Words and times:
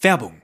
Werbung. 0.00 0.42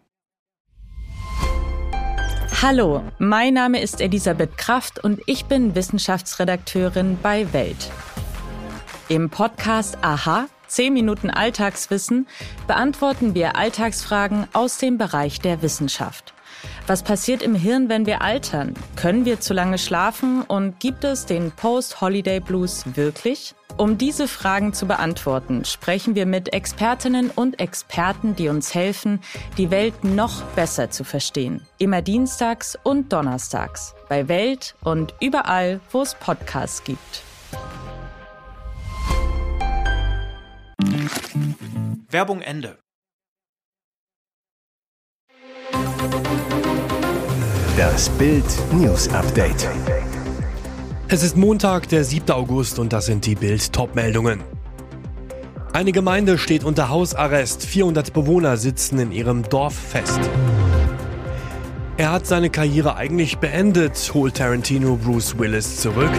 Hallo, 2.60 3.04
mein 3.18 3.54
Name 3.54 3.80
ist 3.80 4.00
Elisabeth 4.00 4.58
Kraft 4.58 4.98
und 4.98 5.21
ich 5.27 5.45
bin 5.45 5.77
Wissenschaftsredakteurin 5.77 7.19
bei 7.22 7.53
Welt. 7.53 7.90
Im 9.09 9.30
Podcast 9.30 9.98
Aha, 10.03 10.46
10 10.67 10.93
Minuten 10.93 11.30
Alltagswissen, 11.30 12.27
beantworten 12.67 13.35
wir 13.35 13.54
Alltagsfragen 13.54 14.48
aus 14.54 14.78
dem 14.78 14.98
Bereich 14.98 15.40
der 15.40 15.62
Wissenschaft. 15.62 16.34
Was 16.89 17.05
passiert 17.05 17.43
im 17.43 17.55
Hirn, 17.55 17.89
wenn 17.89 18.07
wir 18.07 18.23
altern? 18.23 18.75
Können 18.96 19.25
wir 19.25 19.39
zu 19.39 19.55
lange 19.55 19.79
schlafen 19.79 20.43
und 20.43 20.80
gibt 20.80 21.05
es 21.05 21.27
den 21.27 21.52
Post-Holiday 21.52 22.41
Blues 22.41 22.96
wirklich? 22.96 23.55
Um 23.77 23.99
diese 23.99 24.29
Fragen 24.29 24.73
zu 24.73 24.87
beantworten, 24.87 25.65
sprechen 25.65 26.15
wir 26.15 26.27
mit 26.27 26.53
Expertinnen 26.53 27.31
und 27.31 27.59
Experten, 27.59 28.37
die 28.37 28.49
uns 28.49 28.73
helfen, 28.73 29.21
die 29.59 29.73
Welt 29.73 30.05
noch 30.05 30.43
besser 30.55 30.91
zu 30.91 31.03
verstehen. 31.03 31.67
Immer 31.79 32.01
dienstags 32.01 32.79
und 32.84 33.12
donnerstags 33.12 33.95
bei 34.09 34.29
Welt 34.29 34.77
und 34.84 35.12
überall, 35.20 35.80
wo 35.91 36.02
es 36.02 36.15
Podcasts 36.15 36.84
gibt. 36.84 37.23
Werbung 42.09 42.43
Ende. 42.43 42.79
Das 47.77 48.09
Bild 48.10 48.45
News 48.73 49.09
Update. 49.09 49.68
Es 51.14 51.23
ist 51.23 51.36
Montag, 51.36 51.88
der 51.91 52.02
7. 52.02 52.32
August 52.32 52.80
und 52.80 52.92
das 52.92 53.06
sind 53.06 53.24
die 53.24 53.36
Bild 53.36 53.73
Topmeldungen. 53.73 54.42
Eine 55.73 55.92
Gemeinde 55.92 56.38
steht 56.38 56.64
unter 56.64 56.88
Hausarrest. 56.88 57.64
400 57.64 58.12
Bewohner 58.12 58.56
sitzen 58.56 58.98
in 58.98 59.12
ihrem 59.12 59.45
Dorf 59.45 59.77
fest. 59.77 60.18
Er 61.98 62.10
hat 62.10 62.26
seine 62.26 62.51
Karriere 62.51 62.96
eigentlich 62.96 63.38
beendet, 63.38 64.11
holt 64.12 64.39
Tarantino 64.39 64.97
Bruce 64.97 65.39
Willis 65.39 65.77
zurück. 65.77 66.11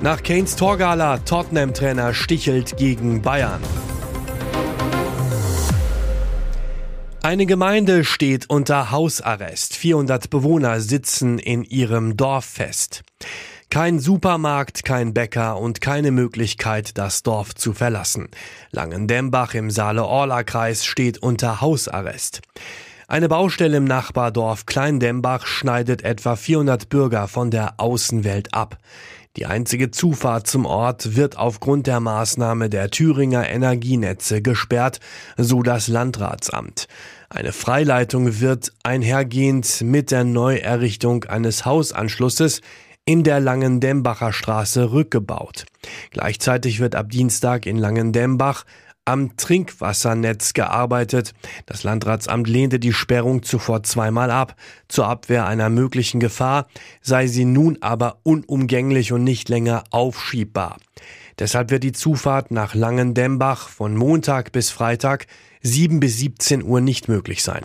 Nach 0.00 0.24
Kanes 0.24 0.56
Torgala, 0.56 1.18
Tottenham-Trainer 1.18 2.12
stichelt 2.14 2.78
gegen 2.78 3.22
Bayern. 3.22 3.60
Eine 7.22 7.44
Gemeinde 7.44 8.02
steht 8.04 8.48
unter 8.48 8.90
Hausarrest. 8.90 9.76
400 9.76 10.30
Bewohner 10.30 10.80
sitzen 10.80 11.38
in 11.38 11.64
ihrem 11.64 12.16
Dorf 12.16 12.46
fest. 12.46 13.02
Kein 13.68 13.98
Supermarkt, 13.98 14.84
kein 14.84 15.12
Bäcker 15.12 15.58
und 15.58 15.82
keine 15.82 16.12
Möglichkeit, 16.12 16.96
das 16.96 17.22
Dorf 17.22 17.54
zu 17.54 17.74
verlassen. 17.74 18.28
Langendembach 18.70 19.52
im 19.52 19.70
Saale-Orla-Kreis 19.70 20.86
steht 20.86 21.18
unter 21.18 21.60
Hausarrest. 21.60 22.40
Eine 23.06 23.28
Baustelle 23.28 23.76
im 23.76 23.84
Nachbardorf 23.84 24.64
Kleindembach 24.64 25.44
schneidet 25.46 26.02
etwa 26.02 26.36
400 26.36 26.88
Bürger 26.88 27.28
von 27.28 27.50
der 27.50 27.74
Außenwelt 27.76 28.54
ab. 28.54 28.78
Die 29.36 29.46
einzige 29.46 29.92
Zufahrt 29.92 30.48
zum 30.48 30.66
Ort 30.66 31.14
wird 31.14 31.38
aufgrund 31.38 31.86
der 31.86 32.00
Maßnahme 32.00 32.68
der 32.68 32.90
Thüringer 32.90 33.48
Energienetze 33.48 34.42
gesperrt, 34.42 34.98
so 35.36 35.62
das 35.62 35.86
Landratsamt. 35.86 36.88
Eine 37.28 37.52
Freileitung 37.52 38.40
wird 38.40 38.72
einhergehend 38.82 39.82
mit 39.82 40.10
der 40.10 40.24
Neuerrichtung 40.24 41.24
eines 41.24 41.64
Hausanschlusses 41.64 42.60
in 43.04 43.22
der 43.22 43.38
Langendembacher 43.38 44.32
Straße 44.32 44.90
rückgebaut. 44.90 45.64
Gleichzeitig 46.10 46.80
wird 46.80 46.96
ab 46.96 47.10
Dienstag 47.10 47.66
in 47.66 47.76
Langendembach 47.76 48.64
am 49.10 49.36
Trinkwassernetz 49.36 50.52
gearbeitet. 50.52 51.32
Das 51.66 51.82
Landratsamt 51.82 52.48
lehnte 52.48 52.78
die 52.78 52.92
Sperrung 52.92 53.42
zuvor 53.42 53.82
zweimal 53.82 54.30
ab. 54.30 54.54
Zur 54.88 55.08
Abwehr 55.08 55.46
einer 55.46 55.68
möglichen 55.68 56.20
Gefahr 56.20 56.68
sei 57.02 57.26
sie 57.26 57.44
nun 57.44 57.78
aber 57.80 58.18
unumgänglich 58.22 59.12
und 59.12 59.24
nicht 59.24 59.48
länger 59.48 59.84
aufschiebbar. 59.90 60.76
Deshalb 61.40 61.70
wird 61.70 61.82
die 61.82 61.92
Zufahrt 61.92 62.50
nach 62.50 62.74
Langendembach 62.74 63.68
von 63.68 63.96
Montag 63.96 64.52
bis 64.52 64.70
Freitag 64.70 65.26
7 65.62 65.98
bis 65.98 66.18
17 66.18 66.62
Uhr 66.62 66.80
nicht 66.80 67.08
möglich 67.08 67.42
sein. 67.42 67.64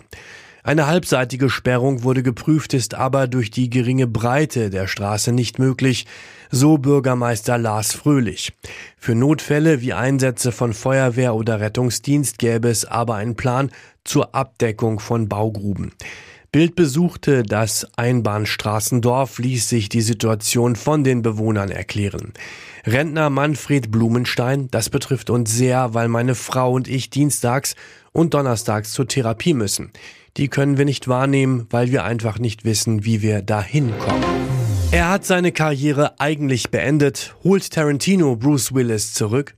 Eine 0.66 0.88
halbseitige 0.88 1.48
Sperrung 1.48 2.02
wurde 2.02 2.24
geprüft, 2.24 2.74
ist 2.74 2.96
aber 2.96 3.28
durch 3.28 3.52
die 3.52 3.70
geringe 3.70 4.08
Breite 4.08 4.68
der 4.68 4.88
Straße 4.88 5.30
nicht 5.30 5.60
möglich, 5.60 6.06
so 6.50 6.76
Bürgermeister 6.76 7.56
Lars 7.56 7.92
Fröhlich. 7.92 8.52
Für 8.98 9.14
Notfälle 9.14 9.80
wie 9.80 9.92
Einsätze 9.92 10.50
von 10.50 10.72
Feuerwehr 10.72 11.36
oder 11.36 11.60
Rettungsdienst 11.60 12.38
gäbe 12.38 12.68
es 12.68 12.84
aber 12.84 13.14
einen 13.14 13.36
Plan 13.36 13.70
zur 14.02 14.34
Abdeckung 14.34 14.98
von 14.98 15.28
Baugruben. 15.28 15.92
Bild 16.50 16.74
besuchte 16.74 17.44
das 17.44 17.86
Einbahnstraßendorf, 17.96 19.38
ließ 19.38 19.68
sich 19.68 19.88
die 19.88 20.00
Situation 20.00 20.74
von 20.74 21.04
den 21.04 21.22
Bewohnern 21.22 21.70
erklären. 21.70 22.32
Rentner 22.86 23.30
Manfred 23.30 23.90
Blumenstein, 23.90 24.68
das 24.70 24.90
betrifft 24.90 25.30
uns 25.30 25.52
sehr, 25.52 25.94
weil 25.94 26.08
meine 26.08 26.34
Frau 26.34 26.72
und 26.72 26.88
ich 26.88 27.10
dienstags 27.10 27.74
und 28.12 28.34
donnerstags 28.34 28.92
zur 28.92 29.08
Therapie 29.08 29.54
müssen 29.54 29.92
die 30.36 30.48
können 30.48 30.76
wir 30.76 30.84
nicht 30.84 31.08
wahrnehmen, 31.08 31.66
weil 31.70 31.90
wir 31.90 32.04
einfach 32.04 32.38
nicht 32.38 32.64
wissen, 32.64 33.04
wie 33.04 33.22
wir 33.22 33.42
dahin 33.42 33.92
kommen. 33.98 34.24
Er 34.92 35.10
hat 35.10 35.24
seine 35.24 35.52
Karriere 35.52 36.20
eigentlich 36.20 36.70
beendet, 36.70 37.34
holt 37.42 37.70
Tarantino 37.72 38.36
Bruce 38.36 38.72
Willis 38.74 39.14
zurück. 39.14 39.54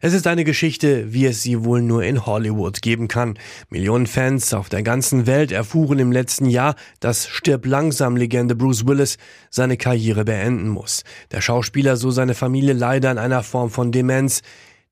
Es 0.00 0.12
ist 0.12 0.26
eine 0.26 0.44
Geschichte, 0.44 1.12
wie 1.12 1.26
es 1.26 1.42
sie 1.42 1.64
wohl 1.64 1.82
nur 1.82 2.04
in 2.04 2.26
Hollywood 2.26 2.82
geben 2.82 3.08
kann. 3.08 3.38
Millionen 3.70 4.06
Fans 4.06 4.52
auf 4.52 4.68
der 4.68 4.82
ganzen 4.82 5.26
Welt 5.26 5.52
erfuhren 5.52 5.98
im 5.98 6.12
letzten 6.12 6.46
Jahr, 6.46 6.74
dass 7.00 7.26
Stirb 7.26 7.66
langsam 7.66 8.16
Legende 8.16 8.54
Bruce 8.54 8.86
Willis 8.86 9.16
seine 9.50 9.76
Karriere 9.76 10.24
beenden 10.24 10.68
muss. 10.68 11.02
Der 11.30 11.40
Schauspieler, 11.40 11.96
so 11.96 12.10
seine 12.10 12.34
Familie, 12.34 12.74
leider 12.74 13.10
in 13.10 13.18
einer 13.18 13.42
Form 13.42 13.70
von 13.70 13.92
Demenz 13.92 14.42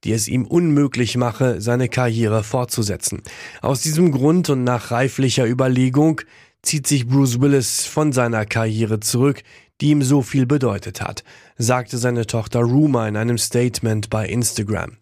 die 0.04 0.12
es 0.12 0.28
ihm 0.28 0.44
unmöglich 0.44 1.16
mache, 1.16 1.62
seine 1.62 1.88
Karriere 1.88 2.44
fortzusetzen. 2.44 3.22
Aus 3.62 3.80
diesem 3.80 4.12
Grund 4.12 4.50
und 4.50 4.62
nach 4.62 4.90
reiflicher 4.90 5.46
Überlegung 5.46 6.20
zieht 6.64 6.86
sich 6.86 7.06
Bruce 7.06 7.40
Willis 7.40 7.84
von 7.84 8.12
seiner 8.12 8.46
Karriere 8.46 9.00
zurück, 9.00 9.42
die 9.80 9.90
ihm 9.90 10.02
so 10.02 10.22
viel 10.22 10.46
bedeutet 10.46 11.00
hat, 11.00 11.24
sagte 11.56 11.98
seine 11.98 12.26
Tochter 12.26 12.60
Ruma 12.60 13.08
in 13.08 13.16
einem 13.16 13.38
Statement 13.38 14.10
bei 14.10 14.26
Instagram. 14.26 14.96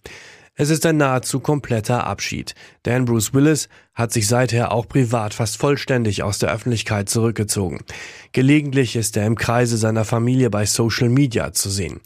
Es 0.54 0.68
ist 0.68 0.84
ein 0.84 0.98
nahezu 0.98 1.40
kompletter 1.40 2.06
Abschied, 2.06 2.54
denn 2.84 3.06
Bruce 3.06 3.32
Willis 3.32 3.70
hat 3.94 4.12
sich 4.12 4.28
seither 4.28 4.70
auch 4.70 4.86
privat 4.86 5.32
fast 5.32 5.56
vollständig 5.56 6.22
aus 6.22 6.38
der 6.38 6.52
Öffentlichkeit 6.52 7.08
zurückgezogen. 7.08 7.80
Gelegentlich 8.32 8.94
ist 8.94 9.16
er 9.16 9.26
im 9.26 9.36
Kreise 9.36 9.78
seiner 9.78 10.04
Familie 10.04 10.50
bei 10.50 10.66
Social 10.66 11.08
Media 11.08 11.52
zu 11.52 11.70
sehen. 11.70 12.00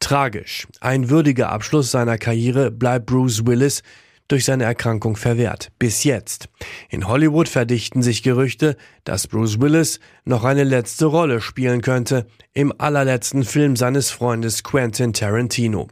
Tragisch. 0.00 0.66
Ein 0.80 1.10
würdiger 1.10 1.50
Abschluss 1.50 1.92
seiner 1.92 2.18
Karriere 2.18 2.72
bleibt 2.72 3.06
Bruce 3.06 3.46
Willis 3.46 3.84
durch 4.32 4.46
seine 4.46 4.64
Erkrankung 4.64 5.16
verwehrt. 5.16 5.70
Bis 5.78 6.04
jetzt. 6.04 6.48
In 6.88 7.06
Hollywood 7.06 7.50
verdichten 7.50 8.02
sich 8.02 8.22
Gerüchte, 8.22 8.76
dass 9.04 9.28
Bruce 9.28 9.60
Willis 9.60 10.00
noch 10.24 10.44
eine 10.44 10.64
letzte 10.64 11.04
Rolle 11.04 11.42
spielen 11.42 11.82
könnte 11.82 12.26
im 12.54 12.72
allerletzten 12.78 13.44
Film 13.44 13.76
seines 13.76 14.10
Freundes 14.10 14.64
Quentin 14.64 15.12
Tarantino. 15.12 15.88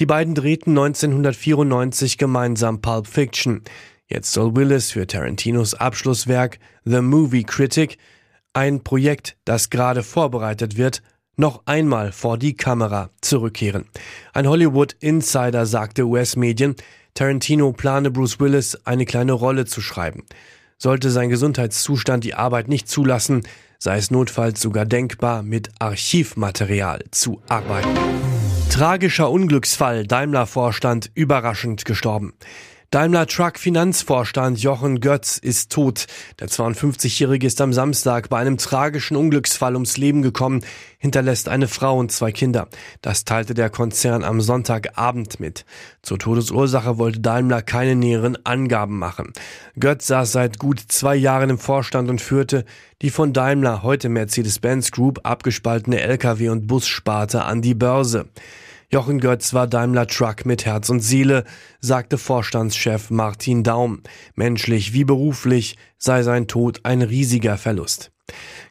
Die 0.00 0.06
beiden 0.06 0.34
drehten 0.34 0.76
1994 0.76 2.18
gemeinsam 2.18 2.80
Pulp 2.80 3.06
Fiction. 3.06 3.62
Jetzt 4.08 4.32
soll 4.32 4.56
Willis 4.56 4.90
für 4.90 5.06
Tarantinos 5.06 5.74
Abschlusswerk 5.74 6.58
The 6.84 7.00
Movie 7.00 7.44
Critic, 7.44 7.96
ein 8.54 8.82
Projekt, 8.82 9.36
das 9.44 9.70
gerade 9.70 10.02
vorbereitet 10.02 10.76
wird, 10.76 11.00
noch 11.36 11.62
einmal 11.64 12.12
vor 12.12 12.38
die 12.38 12.54
Kamera 12.54 13.10
zurückkehren. 13.20 13.86
Ein 14.32 14.48
Hollywood 14.48 14.96
Insider 15.00 15.64
sagte 15.64 16.04
US-Medien, 16.04 16.74
Tarantino 17.14 17.72
plane 17.72 18.10
Bruce 18.10 18.40
Willis 18.40 18.78
eine 18.84 19.04
kleine 19.04 19.32
Rolle 19.32 19.66
zu 19.66 19.80
schreiben. 19.80 20.24
Sollte 20.78 21.10
sein 21.10 21.28
Gesundheitszustand 21.28 22.24
die 22.24 22.34
Arbeit 22.34 22.68
nicht 22.68 22.88
zulassen, 22.88 23.42
sei 23.78 23.98
es 23.98 24.10
notfalls 24.10 24.60
sogar 24.60 24.86
denkbar, 24.86 25.42
mit 25.42 25.70
Archivmaterial 25.78 27.04
zu 27.10 27.42
arbeiten. 27.48 27.90
Tragischer 28.70 29.30
Unglücksfall, 29.30 30.06
Daimler-Vorstand 30.06 31.10
überraschend 31.14 31.84
gestorben. 31.84 32.32
Daimler 32.92 33.26
Truck 33.26 33.58
Finanzvorstand 33.58 34.58
Jochen 34.58 35.00
Götz 35.00 35.38
ist 35.38 35.72
tot. 35.72 36.04
Der 36.40 36.48
52-Jährige 36.50 37.46
ist 37.46 37.58
am 37.62 37.72
Samstag 37.72 38.28
bei 38.28 38.36
einem 38.36 38.58
tragischen 38.58 39.16
Unglücksfall 39.16 39.72
ums 39.72 39.96
Leben 39.96 40.20
gekommen, 40.20 40.62
hinterlässt 40.98 41.48
eine 41.48 41.68
Frau 41.68 41.98
und 41.98 42.12
zwei 42.12 42.32
Kinder. 42.32 42.68
Das 43.00 43.24
teilte 43.24 43.54
der 43.54 43.70
Konzern 43.70 44.22
am 44.22 44.42
Sonntagabend 44.42 45.40
mit. 45.40 45.64
Zur 46.02 46.18
Todesursache 46.18 46.98
wollte 46.98 47.20
Daimler 47.20 47.62
keine 47.62 47.96
näheren 47.96 48.36
Angaben 48.44 48.98
machen. 48.98 49.32
Götz 49.80 50.08
saß 50.08 50.30
seit 50.30 50.58
gut 50.58 50.78
zwei 50.78 51.16
Jahren 51.16 51.48
im 51.48 51.58
Vorstand 51.58 52.10
und 52.10 52.20
führte 52.20 52.66
die 53.00 53.08
von 53.08 53.32
Daimler, 53.32 53.82
heute 53.82 54.10
Mercedes-Benz 54.10 54.90
Group, 54.90 55.20
abgespaltene 55.22 55.98
Lkw- 56.02 56.50
und 56.50 56.66
Bussparte 56.66 57.44
an 57.44 57.62
die 57.62 57.74
Börse. 57.74 58.26
Jochen 58.94 59.20
Götz 59.20 59.54
war 59.54 59.66
Daimler 59.66 60.06
Truck 60.06 60.44
mit 60.44 60.66
Herz 60.66 60.90
und 60.90 61.00
Seele, 61.00 61.44
sagte 61.80 62.18
Vorstandschef 62.18 63.08
Martin 63.08 63.62
Daum. 63.62 64.02
Menschlich 64.34 64.92
wie 64.92 65.04
beruflich 65.04 65.78
sei 65.96 66.22
sein 66.22 66.46
Tod 66.46 66.80
ein 66.82 67.00
riesiger 67.00 67.56
Verlust. 67.56 68.12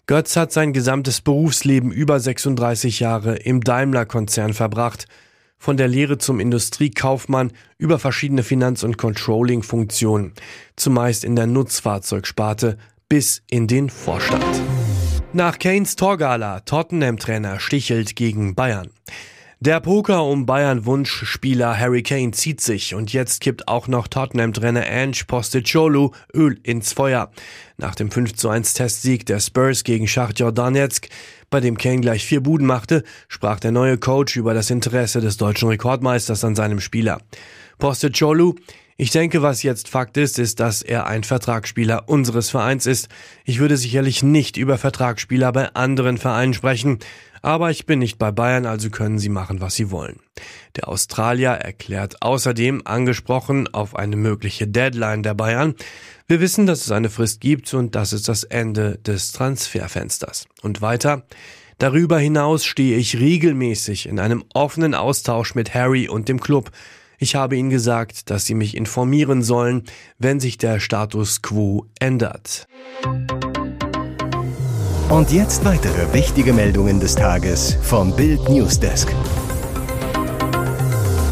Götz 0.06 0.35
hat 0.35 0.51
sein 0.51 0.73
gesamtes 0.73 1.21
Berufsleben 1.21 1.91
über 1.91 2.19
36 2.19 3.00
Jahre 3.00 3.35
im 3.38 3.62
Daimler-Konzern 3.62 4.53
verbracht. 4.53 5.07
Von 5.57 5.75
der 5.75 5.88
Lehre 5.88 6.19
zum 6.19 6.39
Industriekaufmann 6.39 7.51
über 7.79 7.97
verschiedene 7.97 8.44
Finanz- 8.44 8.83
und 8.83 9.00
Controlling-Funktionen, 9.00 10.33
zumeist 10.75 11.23
in 11.23 11.35
der 11.35 11.47
Nutzfahrzeugsparte 11.47 12.77
bis 13.09 13.41
in 13.50 13.65
den 13.65 13.89
Vorstand. 13.89 14.45
Nach 15.33 15.57
Kanes 15.57 15.95
Torgala, 15.95 16.59
Tottenham-Trainer 16.59 17.59
stichelt 17.59 18.15
gegen 18.15 18.53
Bayern. 18.53 18.91
Der 19.63 19.79
Poker 19.79 20.23
um 20.23 20.47
Bayern-Wunschspieler 20.47 21.77
Harry 21.77 22.01
Kane 22.01 22.31
zieht 22.31 22.61
sich 22.61 22.95
und 22.95 23.13
jetzt 23.13 23.41
kippt 23.41 23.67
auch 23.67 23.87
noch 23.87 24.07
Tottenham-Trainer 24.07 24.83
Ange 24.87 25.17
Postecoglou 25.27 26.13
Öl 26.33 26.59
ins 26.63 26.93
Feuer. 26.93 27.29
Nach 27.77 27.93
dem 27.93 28.09
5 28.09 28.33
zu 28.33 28.49
1 28.49 28.73
Testsieg 28.73 29.27
der 29.27 29.39
Spurs 29.39 29.83
gegen 29.83 30.07
Schachtjor 30.07 30.51
Donetsk, 30.51 31.09
bei 31.51 31.59
dem 31.59 31.77
Kane 31.77 32.01
gleich 32.01 32.25
vier 32.25 32.41
Buden 32.41 32.65
machte, 32.65 33.03
sprach 33.27 33.59
der 33.59 33.71
neue 33.71 33.99
Coach 33.99 34.35
über 34.35 34.55
das 34.55 34.71
Interesse 34.71 35.21
des 35.21 35.37
deutschen 35.37 35.67
Rekordmeisters 35.67 36.43
an 36.43 36.55
seinem 36.55 36.79
Spieler. 36.79 37.21
Postecoglou, 37.77 38.55
ich 38.97 39.09
denke, 39.09 39.41
was 39.41 39.63
jetzt 39.63 39.89
Fakt 39.89 40.15
ist, 40.17 40.37
ist, 40.37 40.59
dass 40.59 40.83
er 40.83 41.07
ein 41.07 41.23
Vertragsspieler 41.23 42.07
unseres 42.07 42.51
Vereins 42.51 42.85
ist. 42.85 43.09
Ich 43.45 43.57
würde 43.57 43.75
sicherlich 43.75 44.21
nicht 44.21 44.57
über 44.57 44.77
Vertragsspieler 44.77 45.51
bei 45.51 45.73
anderen 45.73 46.19
Vereinen 46.19 46.53
sprechen. 46.53 46.99
Aber 47.41 47.71
ich 47.71 47.85
bin 47.85 47.99
nicht 47.99 48.17
bei 48.17 48.31
Bayern, 48.31 48.65
also 48.65 48.89
können 48.89 49.17
sie 49.17 49.29
machen, 49.29 49.61
was 49.61 49.75
sie 49.75 49.89
wollen. 49.89 50.19
Der 50.75 50.88
Australier 50.88 51.51
erklärt 51.51 52.21
außerdem, 52.21 52.83
angesprochen 52.85 53.67
auf 53.73 53.95
eine 53.95 54.15
mögliche 54.15 54.67
Deadline 54.67 55.23
der 55.23 55.33
Bayern, 55.33 55.75
wir 56.27 56.39
wissen, 56.39 56.65
dass 56.65 56.85
es 56.85 56.91
eine 56.91 57.09
Frist 57.09 57.41
gibt 57.41 57.73
und 57.73 57.93
das 57.93 58.13
ist 58.13 58.29
das 58.29 58.45
Ende 58.45 58.97
des 58.99 59.33
Transferfensters. 59.33 60.47
Und 60.61 60.81
weiter, 60.81 61.23
darüber 61.77 62.19
hinaus 62.19 62.63
stehe 62.63 62.95
ich 62.95 63.19
regelmäßig 63.19 64.07
in 64.07 64.17
einem 64.17 64.45
offenen 64.53 64.95
Austausch 64.95 65.55
mit 65.55 65.73
Harry 65.73 66.07
und 66.07 66.29
dem 66.29 66.39
Club. 66.39 66.71
Ich 67.17 67.35
habe 67.35 67.57
ihnen 67.57 67.69
gesagt, 67.69 68.29
dass 68.29 68.45
sie 68.45 68.55
mich 68.55 68.77
informieren 68.77 69.44
sollen, 69.44 69.83
wenn 70.19 70.39
sich 70.39 70.57
der 70.57 70.79
Status 70.79 71.41
quo 71.41 71.85
ändert. 71.99 72.65
Und 75.11 75.29
jetzt 75.29 75.65
weitere 75.65 76.13
wichtige 76.13 76.53
Meldungen 76.53 77.01
des 77.01 77.15
Tages 77.15 77.75
vom 77.81 78.15
Bild 78.15 78.47
Newsdesk. 78.47 79.13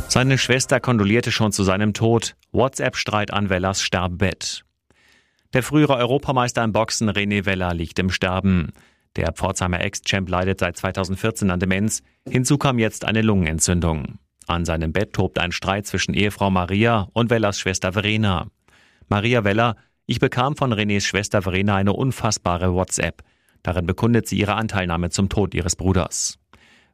Seine 0.09 0.37
Schwester 0.37 0.81
kondolierte 0.81 1.31
schon 1.31 1.53
zu 1.53 1.63
seinem 1.63 1.93
Tod. 1.93 2.35
WhatsApp-Streit 2.51 3.31
an 3.31 3.49
Wellers 3.49 3.81
Sterbebett. 3.81 4.65
Der 5.53 5.63
frühere 5.63 5.95
Europameister 5.95 6.61
im 6.61 6.73
Boxen 6.73 7.09
René 7.09 7.45
Weller 7.45 7.73
liegt 7.73 7.97
im 7.99 8.09
Sterben. 8.09 8.73
Der 9.15 9.31
Pforzheimer 9.31 9.79
Ex-Champ 9.79 10.27
leidet 10.27 10.59
seit 10.59 10.75
2014 10.75 11.49
an 11.49 11.61
Demenz. 11.61 12.03
Hinzu 12.29 12.57
kam 12.57 12.79
jetzt 12.79 13.05
eine 13.05 13.21
Lungenentzündung. 13.21 14.19
An 14.45 14.65
seinem 14.65 14.91
Bett 14.91 15.13
tobt 15.13 15.39
ein 15.39 15.53
Streit 15.53 15.87
zwischen 15.87 16.13
Ehefrau 16.13 16.49
Maria 16.49 17.07
und 17.13 17.29
Wellers 17.29 17.57
Schwester 17.57 17.93
Verena. 17.93 18.47
Maria 19.07 19.45
Weller, 19.45 19.77
ich 20.05 20.19
bekam 20.19 20.57
von 20.57 20.73
Renés 20.73 21.05
Schwester 21.05 21.41
Verena 21.41 21.77
eine 21.77 21.93
unfassbare 21.93 22.73
WhatsApp. 22.73 23.23
Darin 23.63 23.85
bekundet 23.85 24.27
sie 24.27 24.39
ihre 24.39 24.55
Anteilnahme 24.55 25.09
zum 25.09 25.29
Tod 25.29 25.53
ihres 25.53 25.75
Bruders. 25.75 26.39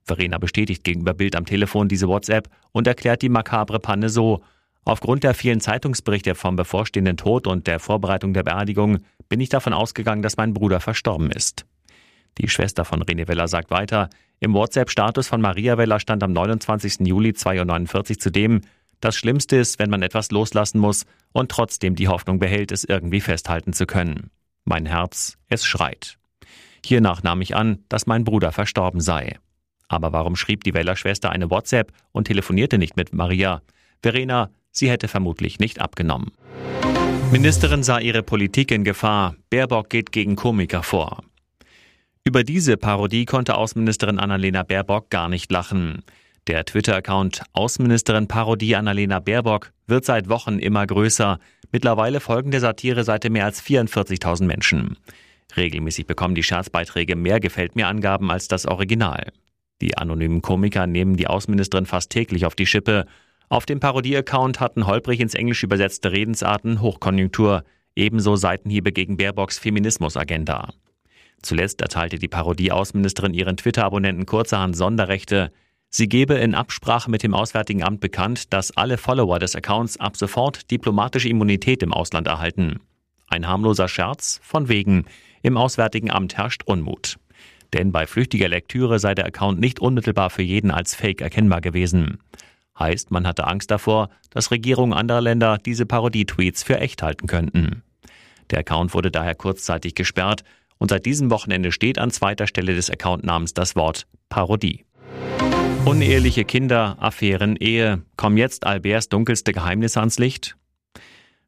Verena 0.03 0.37
bestätigt 0.37 0.83
gegenüber 0.83 1.13
Bild 1.13 1.35
am 1.35 1.45
Telefon 1.45 1.87
diese 1.87 2.07
WhatsApp 2.07 2.49
und 2.71 2.87
erklärt 2.87 3.21
die 3.21 3.29
makabre 3.29 3.79
Panne 3.79 4.09
so. 4.09 4.43
Aufgrund 4.83 5.23
der 5.23 5.33
vielen 5.33 5.61
Zeitungsberichte 5.61 6.35
vom 6.35 6.55
bevorstehenden 6.55 7.17
Tod 7.17 7.47
und 7.47 7.65
der 7.65 7.79
Vorbereitung 7.79 8.33
der 8.33 8.43
Beerdigung 8.43 8.99
bin 9.29 9.39
ich 9.39 9.49
davon 9.49 9.73
ausgegangen, 9.73 10.21
dass 10.21 10.37
mein 10.37 10.53
Bruder 10.53 10.79
verstorben 10.79 11.31
ist. 11.31 11.65
Die 12.37 12.49
Schwester 12.49 12.85
von 12.85 13.01
René 13.01 13.27
Weller 13.27 13.47
sagt 13.47 13.71
weiter, 13.71 14.09
im 14.39 14.53
WhatsApp-Status 14.53 15.27
von 15.27 15.41
Maria 15.41 15.77
Weller 15.77 15.99
stand 15.99 16.21
am 16.21 16.33
29. 16.33 17.07
Juli 17.07 17.31
2.49 17.31 18.19
zudem, 18.19 18.61
das 18.99 19.15
Schlimmste 19.15 19.55
ist, 19.57 19.79
wenn 19.79 19.89
man 19.89 20.01
etwas 20.01 20.31
loslassen 20.31 20.79
muss 20.79 21.05
und 21.31 21.51
trotzdem 21.51 21.95
die 21.95 22.07
Hoffnung 22.07 22.39
behält, 22.39 22.71
es 22.71 22.83
irgendwie 22.83 23.21
festhalten 23.21 23.73
zu 23.73 23.85
können. 23.85 24.29
Mein 24.63 24.85
Herz, 24.85 25.37
es 25.47 25.65
schreit. 25.65 26.17
Hiernach 26.85 27.23
nahm 27.23 27.41
ich 27.41 27.55
an, 27.55 27.79
dass 27.89 28.07
mein 28.07 28.23
Bruder 28.23 28.51
verstorben 28.51 29.01
sei. 29.01 29.37
Aber 29.87 30.13
warum 30.13 30.35
schrieb 30.35 30.63
die 30.63 30.73
Weller-Schwester 30.73 31.31
eine 31.31 31.49
WhatsApp 31.49 31.91
und 32.11 32.25
telefonierte 32.25 32.77
nicht 32.77 32.95
mit 32.95 33.13
Maria? 33.13 33.61
Verena, 34.01 34.49
sie 34.71 34.89
hätte 34.89 35.07
vermutlich 35.07 35.59
nicht 35.59 35.79
abgenommen. 35.79 36.31
Ministerin 37.31 37.83
sah 37.83 37.99
ihre 37.99 38.23
Politik 38.23 38.71
in 38.71 38.83
Gefahr. 38.83 39.35
Baerbock 39.49 39.89
geht 39.89 40.11
gegen 40.11 40.35
Komiker 40.35 40.83
vor. 40.83 41.23
Über 42.23 42.43
diese 42.43 42.77
Parodie 42.77 43.25
konnte 43.25 43.55
Außenministerin 43.55 44.19
Annalena 44.19 44.63
Baerbock 44.63 45.09
gar 45.09 45.29
nicht 45.29 45.51
lachen. 45.51 46.03
Der 46.47 46.65
Twitter-Account 46.65 47.41
Außenministerin 47.53 48.27
Parodie 48.27 48.75
Annalena 48.75 49.19
Baerbock 49.19 49.71
wird 49.87 50.05
seit 50.05 50.29
Wochen 50.29 50.59
immer 50.59 50.85
größer. 50.85 51.39
Mittlerweile 51.71 52.19
folgen 52.19 52.51
der 52.51 52.61
Satireseite 52.61 53.29
mehr 53.29 53.45
als 53.45 53.61
44.000 53.63 54.45
Menschen. 54.45 54.97
Regelmäßig 55.57 56.05
bekommen 56.05 56.35
die 56.35 56.43
Scherzbeiträge 56.43 57.15
mehr 57.15 57.39
Gefällt 57.39 57.75
mir 57.75 57.87
Angaben 57.87 58.31
als 58.31 58.47
das 58.47 58.65
Original. 58.65 59.31
Die 59.81 59.97
anonymen 59.97 60.41
Komiker 60.41 60.87
nehmen 60.87 61.17
die 61.17 61.27
Außenministerin 61.27 61.85
fast 61.85 62.11
täglich 62.11 62.45
auf 62.45 62.55
die 62.55 62.65
Schippe. 62.65 63.05
Auf 63.49 63.65
dem 63.65 63.79
Parodie-Account 63.79 64.59
hatten 64.59 64.87
holprig 64.87 65.19
ins 65.19 65.33
Englisch 65.33 65.63
übersetzte 65.63 66.11
Redensarten 66.11 66.81
Hochkonjunktur, 66.81 67.63
ebenso 67.95 68.35
Seitenhiebe 68.35 68.91
gegen 68.91 69.17
Baerbocks 69.17 69.59
Feminismusagenda. 69.59 70.73
Zuletzt 71.41 71.81
erteilte 71.81 72.17
die 72.17 72.27
Parodie-Außenministerin 72.27 73.33
ihren 73.33 73.57
Twitter-Abonnenten 73.57 74.25
kurzerhand 74.25 74.75
Sonderrechte. 74.75 75.51
Sie 75.89 76.09
gebe 76.09 76.33
in 76.35 76.55
Absprache 76.55 77.11
mit 77.11 77.23
dem 77.23 77.33
Auswärtigen 77.33 77.83
Amt 77.83 77.99
bekannt, 77.99 78.51
dass 78.51 78.75
alle 78.75 78.97
Follower 78.97 79.39
des 79.39 79.55
Accounts 79.55 79.99
ab 79.99 80.17
sofort 80.17 80.71
diplomatische 80.71 81.29
Immunität 81.29 81.83
im 81.83 81.93
Ausland 81.93 82.27
erhalten. 82.27 82.79
Ein 83.27 83.47
harmloser 83.47 83.87
Scherz 83.87 84.39
von 84.43 84.69
wegen. 84.69 85.05
Im 85.45 85.57
Auswärtigen 85.57 86.09
Amt 86.09 86.37
herrscht 86.37 86.63
Unmut. 86.65 87.19
Denn 87.71 87.91
bei 87.91 88.07
flüchtiger 88.07 88.49
Lektüre 88.49 88.97
sei 88.97 89.13
der 89.13 89.27
Account 89.27 89.59
nicht 89.59 89.79
unmittelbar 89.79 90.31
für 90.31 90.41
jeden 90.41 90.71
als 90.71 90.95
Fake 90.95 91.21
erkennbar 91.21 91.61
gewesen. 91.61 92.17
Heißt, 92.79 93.11
man 93.11 93.27
hatte 93.27 93.45
Angst 93.45 93.69
davor, 93.69 94.09
dass 94.31 94.49
Regierungen 94.49 94.91
anderer 94.91 95.21
Länder 95.21 95.59
diese 95.63 95.85
Parodie-Tweets 95.85 96.63
für 96.63 96.79
echt 96.79 97.03
halten 97.03 97.27
könnten. 97.27 97.83
Der 98.49 98.57
Account 98.61 98.95
wurde 98.95 99.11
daher 99.11 99.35
kurzzeitig 99.35 99.93
gesperrt 99.93 100.43
und 100.79 100.89
seit 100.89 101.05
diesem 101.05 101.29
Wochenende 101.29 101.71
steht 101.71 101.99
an 101.99 102.09
zweiter 102.09 102.47
Stelle 102.47 102.73
des 102.73 102.89
Accountnamens 102.89 103.53
das 103.53 103.75
Wort 103.75 104.07
Parodie. 104.29 104.83
Uneheliche 105.85 106.43
Kinder, 106.43 106.97
Affären, 106.99 107.55
Ehe. 107.57 108.01
Kommen 108.17 108.37
jetzt 108.37 108.65
Alberts 108.65 109.09
dunkelste 109.09 109.51
Geheimnisse 109.51 109.99
ans 109.99 110.17
Licht? 110.17 110.57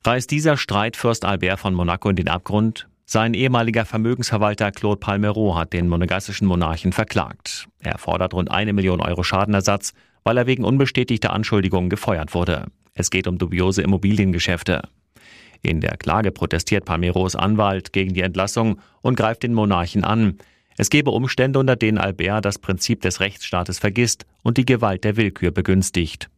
Reißt 0.05 0.29
dieser 0.29 0.55
Streit 0.55 0.95
Fürst 0.97 1.25
Albert 1.25 1.59
von 1.59 1.73
Monaco 1.73 2.11
in 2.11 2.15
den 2.15 2.27
Abgrund? 2.27 2.87
Sein 3.09 3.33
ehemaliger 3.33 3.85
Vermögensverwalter 3.85 4.69
Claude 4.73 4.99
Palmero 4.99 5.55
hat 5.55 5.71
den 5.71 5.87
monegassischen 5.87 6.45
Monarchen 6.45 6.91
verklagt. 6.91 7.69
Er 7.79 7.97
fordert 7.97 8.33
rund 8.33 8.51
eine 8.51 8.73
Million 8.73 8.99
Euro 8.99 9.23
Schadenersatz, 9.23 9.93
weil 10.25 10.35
er 10.35 10.45
wegen 10.45 10.65
unbestätigter 10.65 11.31
Anschuldigungen 11.31 11.89
gefeuert 11.89 12.33
wurde. 12.33 12.65
Es 12.93 13.09
geht 13.09 13.25
um 13.27 13.37
dubiose 13.37 13.81
Immobiliengeschäfte. 13.81 14.81
In 15.61 15.79
der 15.79 15.95
Klage 15.95 16.33
protestiert 16.33 16.83
Palmeros 16.83 17.37
Anwalt 17.37 17.93
gegen 17.93 18.13
die 18.13 18.23
Entlassung 18.23 18.81
und 19.01 19.15
greift 19.15 19.43
den 19.43 19.53
Monarchen 19.53 20.03
an. 20.03 20.39
Es 20.77 20.89
gebe 20.89 21.11
Umstände, 21.11 21.59
unter 21.59 21.77
denen 21.77 21.99
Albert 21.99 22.43
das 22.43 22.59
Prinzip 22.59 23.01
des 23.01 23.21
Rechtsstaates 23.21 23.79
vergisst 23.79 24.25
und 24.43 24.57
die 24.57 24.65
Gewalt 24.65 25.05
der 25.05 25.15
Willkür 25.15 25.51
begünstigt. 25.51 26.29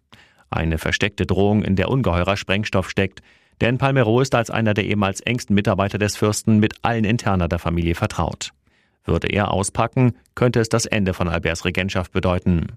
Eine 0.52 0.78
versteckte 0.78 1.26
Drohung, 1.26 1.64
in 1.64 1.76
der 1.76 1.90
ungeheurer 1.90 2.38
Sprengstoff 2.38 2.92
steckt, 2.92 3.24
denn 3.62 3.78
Palmero 3.78 4.22
ist 4.22 4.36
als 4.36 4.50
einer 4.50 4.74
der 4.74 4.86
ehemals 4.86 5.22
engsten 5.22 5.54
Mitarbeiter 5.54 5.98
des 5.98 6.16
Fürsten 6.16 6.60
mit 6.60 6.76
allen 6.82 7.04
Interna 7.04 7.48
der 7.48 7.60
Familie 7.60 7.96
vertraut. 7.96 8.52
Würde 9.06 9.28
er 9.28 9.52
auspacken, 9.52 10.14
könnte 10.36 10.60
es 10.60 10.70
das 10.70 10.86
Ende 10.86 11.14
von 11.14 11.28
Alberts 11.28 11.66
Regentschaft 11.66 12.12
bedeuten. 12.12 12.68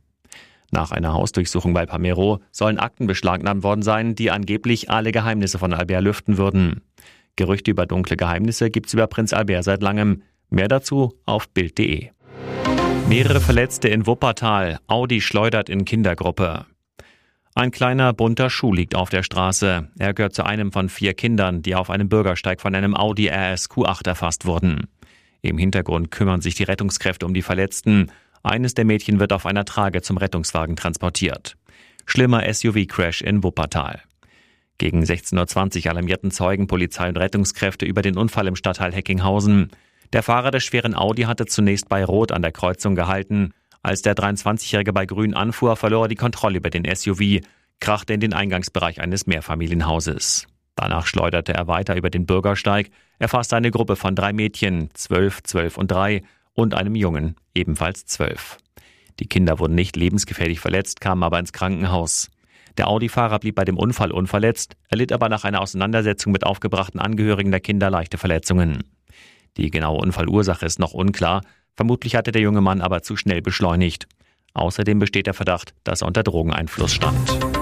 Nach 0.71 0.91
einer 0.91 1.13
Hausdurchsuchung 1.13 1.75
bei 1.75 1.85
Palmero 1.85 2.41
sollen 2.51 2.79
Akten 2.79 3.07
beschlagnahmt 3.07 3.63
worden 3.63 3.83
sein, 3.83 4.15
die 4.15 4.31
angeblich 4.31 4.91
alle 4.91 5.13
Geheimnisse 5.13 5.59
von 5.59 5.75
Albert 5.75 6.03
lüften 6.03 6.39
würden. 6.39 6.81
Gerüchte 7.37 7.71
über 7.71 7.87
dunkle 7.87 8.17
Geheimnisse 8.17 8.71
gibt's 8.71 8.95
über 8.95 9.07
Prinz 9.07 9.33
Albert 9.35 9.65
seit 9.65 9.83
langem. 9.83 10.23
Mehr 10.49 10.69
dazu 10.69 11.15
auf 11.27 11.49
Bild.de. 11.51 12.11
Mehrere 13.09 13.41
Verletzte 13.41 13.89
in 13.89 14.07
Wuppertal. 14.07 14.79
Audi 14.87 15.21
schleudert 15.21 15.69
in 15.69 15.85
Kindergruppe. 15.85 16.67
Ein 17.55 17.71
kleiner 17.71 18.15
bunter 18.15 18.49
Schuh 18.49 18.73
liegt 18.73 18.95
auf 18.95 19.11
der 19.11 19.23
Straße. 19.23 19.89
Er 19.99 20.15
gehört 20.15 20.35
zu 20.35 20.45
einem 20.45 20.73
von 20.73 20.89
vier 20.89 21.13
Kindern, 21.13 21.61
die 21.61 21.75
auf 21.75 21.91
einem 21.91 22.09
Bürgersteig 22.09 22.63
von 22.63 22.75
einem 22.75 22.97
Audi 22.97 23.29
RS 23.29 23.69
Q8 23.69 24.09
erfasst 24.09 24.47
wurden. 24.47 24.89
Im 25.43 25.59
Hintergrund 25.59 26.11
kümmern 26.11 26.41
sich 26.41 26.55
die 26.55 26.63
Rettungskräfte 26.63 27.27
um 27.27 27.35
die 27.35 27.43
Verletzten. 27.43 28.11
Eines 28.43 28.73
der 28.73 28.87
Mädchen 28.87 29.21
wird 29.21 29.35
auf 29.35 29.45
einer 29.45 29.67
Trage 29.67 30.01
zum 30.01 30.17
Rettungswagen 30.17 30.77
transportiert. 30.77 31.57
Schlimmer 32.07 32.43
SUV-Crash 32.51 33.21
in 33.21 33.45
Wuppertal. 33.45 34.01
Gegen 34.79 35.03
16.20 35.03 35.85
Uhr 35.85 35.91
alarmierten 35.91 36.31
Zeugen 36.31 36.67
Polizei 36.67 37.09
und 37.09 37.19
Rettungskräfte 37.19 37.85
über 37.85 38.01
den 38.01 38.17
Unfall 38.17 38.47
im 38.47 38.57
Stadtteil 38.57 38.95
Heckinghausen. 38.95 39.71
Der 40.15 40.23
Fahrer 40.23 40.53
des 40.53 40.65
schweren 40.65 40.95
Audi 40.95 41.23
hatte 41.23 41.45
zunächst 41.45 41.89
bei 41.91 42.03
Rot 42.03 42.33
an 42.33 42.43
der 42.43 42.53
Kreuzung 42.53 42.95
gehalten. 42.95 43.53
Als 43.83 44.03
der 44.03 44.15
23-Jährige 44.15 44.93
bei 44.93 45.07
Grün 45.07 45.35
anfuhr, 45.35 45.77
verlor 45.77 46.05
er 46.05 46.09
die 46.09 46.15
Kontrolle 46.15 46.59
über 46.59 46.71
den 46.71 46.85
SUV, 46.95 47.41
krachte 47.81 48.13
in 48.13 48.21
den 48.21 48.33
Eingangsbereich 48.33 49.01
eines 49.01 49.27
Mehrfamilienhauses. 49.27 50.47
Danach 50.77 51.07
schleuderte 51.07 51.53
er 51.53 51.67
weiter 51.67 51.97
über 51.97 52.09
den 52.09 52.25
Bürgersteig, 52.25 52.91
erfasste 53.19 53.57
eine 53.57 53.71
Gruppe 53.71 53.97
von 53.97 54.15
drei 54.15 54.33
Mädchen, 54.33 54.89
zwölf, 54.95 55.43
zwölf 55.43 55.77
und 55.77 55.91
drei, 55.91 56.23
und 56.55 56.75
einem 56.75 56.95
Jungen, 56.95 57.37
ebenfalls 57.55 58.05
zwölf. 58.05 58.59
Die 59.19 59.27
Kinder 59.27 59.59
wurden 59.59 59.75
nicht 59.75 59.97
lebensgefährlich 59.97 60.61
verletzt, 60.61 61.01
kamen 61.01 61.23
aber 61.23 61.39
ins 61.39 61.53
Krankenhaus. 61.53 62.31
Der 62.77 62.89
Audi-Fahrer 62.89 63.39
blieb 63.39 63.55
bei 63.55 63.65
dem 63.65 63.79
Unfall 63.79 64.13
unverletzt, 64.13 64.77
erlitt 64.89 65.13
aber 65.13 65.29
nach 65.29 65.45
einer 65.45 65.61
Auseinandersetzung 65.61 66.33
mit 66.33 66.45
aufgebrachten 66.45 67.01
Angehörigen 67.01 67.51
der 67.51 67.61
Kinder 67.61 67.91
leichte 67.91 68.17
Verletzungen. 68.19 68.85
Die 69.57 69.71
genaue 69.71 69.99
Unfallursache 69.99 70.65
ist 70.65 70.79
noch 70.79 70.95
unklar, 70.95 71.43
vermutlich 71.77 72.17
hatte 72.17 72.33
der 72.33 72.43
junge 72.43 72.61
Mann 72.61 72.81
aber 72.81 73.03
zu 73.03 73.17
schnell 73.17 73.43
beschleunigt. 73.43 74.07
Außerdem 74.55 74.99
besteht 74.99 75.27
der 75.27 75.35
Verdacht, 75.35 75.75
dass 75.85 76.03
er 76.03 76.09
unter 76.09 76.23
Drogeneinfluss 76.23 76.93
stand. 76.93 77.62